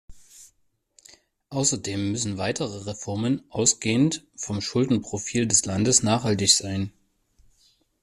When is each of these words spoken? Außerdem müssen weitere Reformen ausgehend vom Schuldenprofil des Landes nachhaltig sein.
Außerdem 1.51 2.11
müssen 2.13 2.39
weitere 2.39 2.85
Reformen 2.89 3.43
ausgehend 3.51 4.25
vom 4.35 4.59
Schuldenprofil 4.59 5.47
des 5.47 5.65
Landes 5.67 6.01
nachhaltig 6.01 6.53
sein. 6.55 6.91